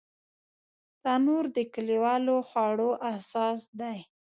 [1.01, 3.97] تنور د کلیوالو خوړو اساس دی